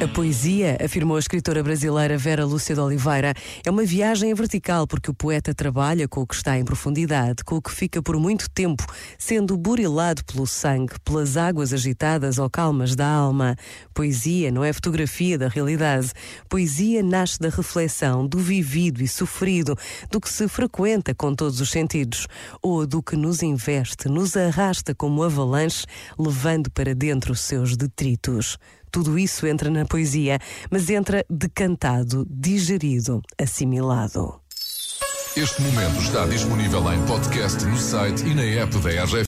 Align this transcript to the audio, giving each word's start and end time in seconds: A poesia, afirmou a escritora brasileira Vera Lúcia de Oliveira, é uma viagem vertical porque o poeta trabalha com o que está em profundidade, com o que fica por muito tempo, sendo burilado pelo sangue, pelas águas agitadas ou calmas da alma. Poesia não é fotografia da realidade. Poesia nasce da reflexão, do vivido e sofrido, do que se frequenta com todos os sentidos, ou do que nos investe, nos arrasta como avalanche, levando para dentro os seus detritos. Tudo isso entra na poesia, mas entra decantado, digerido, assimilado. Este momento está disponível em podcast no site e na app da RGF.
A 0.00 0.06
poesia, 0.06 0.78
afirmou 0.80 1.16
a 1.16 1.18
escritora 1.18 1.60
brasileira 1.60 2.16
Vera 2.16 2.44
Lúcia 2.44 2.72
de 2.72 2.80
Oliveira, 2.80 3.34
é 3.66 3.68
uma 3.68 3.82
viagem 3.82 4.32
vertical 4.32 4.86
porque 4.86 5.10
o 5.10 5.14
poeta 5.14 5.52
trabalha 5.52 6.06
com 6.06 6.20
o 6.20 6.26
que 6.26 6.36
está 6.36 6.56
em 6.56 6.64
profundidade, 6.64 7.42
com 7.42 7.56
o 7.56 7.60
que 7.60 7.72
fica 7.72 8.00
por 8.00 8.16
muito 8.16 8.48
tempo, 8.48 8.86
sendo 9.18 9.56
burilado 9.56 10.24
pelo 10.24 10.46
sangue, 10.46 10.92
pelas 11.04 11.36
águas 11.36 11.72
agitadas 11.72 12.38
ou 12.38 12.48
calmas 12.48 12.94
da 12.94 13.08
alma. 13.08 13.56
Poesia 13.92 14.52
não 14.52 14.62
é 14.62 14.72
fotografia 14.72 15.36
da 15.36 15.48
realidade. 15.48 16.12
Poesia 16.48 17.02
nasce 17.02 17.40
da 17.40 17.48
reflexão, 17.48 18.24
do 18.24 18.38
vivido 18.38 19.02
e 19.02 19.08
sofrido, 19.08 19.76
do 20.12 20.20
que 20.20 20.28
se 20.30 20.46
frequenta 20.46 21.12
com 21.12 21.34
todos 21.34 21.60
os 21.60 21.70
sentidos, 21.70 22.28
ou 22.62 22.86
do 22.86 23.02
que 23.02 23.16
nos 23.16 23.42
investe, 23.42 24.08
nos 24.08 24.36
arrasta 24.36 24.94
como 24.94 25.24
avalanche, 25.24 25.84
levando 26.16 26.70
para 26.70 26.94
dentro 26.94 27.32
os 27.32 27.40
seus 27.40 27.76
detritos. 27.76 28.56
Tudo 28.90 29.18
isso 29.18 29.46
entra 29.46 29.70
na 29.70 29.84
poesia, 29.84 30.38
mas 30.70 30.88
entra 30.90 31.24
decantado, 31.28 32.26
digerido, 32.28 33.22
assimilado. 33.38 34.40
Este 35.36 35.62
momento 35.62 36.00
está 36.00 36.26
disponível 36.26 36.92
em 36.92 37.00
podcast 37.06 37.64
no 37.64 37.76
site 37.76 38.26
e 38.26 38.34
na 38.34 38.42
app 38.42 38.76
da 38.78 39.04
RGF. 39.04 39.26